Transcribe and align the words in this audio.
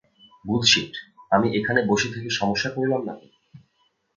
Bullshit 0.45 0.91
আমি 1.31 1.47
এখানে 1.57 1.79
বসে 1.87 2.07
থেকে 2.13 2.29
সমস্যা 2.39 2.69
করলাম 2.75 3.01
নাকি? 3.07 3.27